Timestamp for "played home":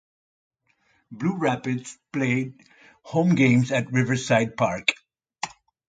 2.11-3.35